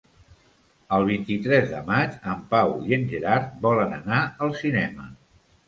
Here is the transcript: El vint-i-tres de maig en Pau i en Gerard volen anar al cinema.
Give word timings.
El 0.95 1.05
vint-i-tres 1.09 1.67
de 1.73 1.83
maig 1.91 2.17
en 2.33 2.41
Pau 2.55 2.75
i 2.89 2.97
en 2.99 3.07
Gerard 3.13 3.55
volen 3.69 3.97
anar 4.01 4.25
al 4.49 4.59
cinema. 4.67 5.11